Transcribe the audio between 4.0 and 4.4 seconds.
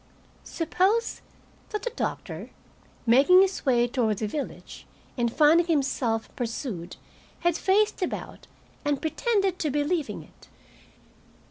the